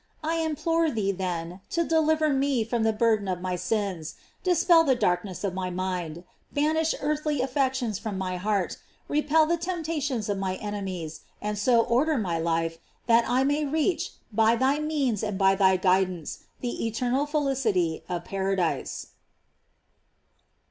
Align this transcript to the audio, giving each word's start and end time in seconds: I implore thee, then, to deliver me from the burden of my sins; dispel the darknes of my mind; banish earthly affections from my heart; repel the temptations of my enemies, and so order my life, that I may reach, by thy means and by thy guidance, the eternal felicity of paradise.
I 0.23 0.37
implore 0.37 0.89
thee, 0.89 1.11
then, 1.11 1.61
to 1.69 1.83
deliver 1.83 2.29
me 2.33 2.63
from 2.63 2.81
the 2.81 2.91
burden 2.91 3.27
of 3.27 3.39
my 3.39 3.55
sins; 3.55 4.15
dispel 4.43 4.83
the 4.83 4.95
darknes 4.95 5.43
of 5.43 5.53
my 5.53 5.69
mind; 5.69 6.23
banish 6.51 6.95
earthly 7.01 7.39
affections 7.39 7.99
from 7.99 8.17
my 8.17 8.37
heart; 8.37 8.77
repel 9.07 9.45
the 9.45 9.57
temptations 9.57 10.27
of 10.27 10.39
my 10.39 10.55
enemies, 10.55 11.21
and 11.39 11.55
so 11.55 11.81
order 11.83 12.17
my 12.17 12.39
life, 12.39 12.79
that 13.05 13.25
I 13.29 13.43
may 13.43 13.63
reach, 13.63 14.13
by 14.33 14.55
thy 14.55 14.79
means 14.79 15.21
and 15.21 15.37
by 15.37 15.53
thy 15.53 15.77
guidance, 15.77 16.45
the 16.61 16.87
eternal 16.87 17.27
felicity 17.27 18.01
of 18.09 18.25
paradise. 18.25 19.09